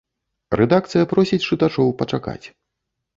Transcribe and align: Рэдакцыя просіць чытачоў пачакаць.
Рэдакцыя 0.61 1.09
просіць 1.11 1.47
чытачоў 1.49 1.91
пачакаць. 1.99 2.45